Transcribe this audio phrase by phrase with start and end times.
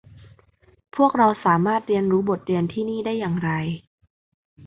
[0.95, 3.51] พวกเราสามารถเรียนรู้บทเรียนที่นี่ได้อย่างไร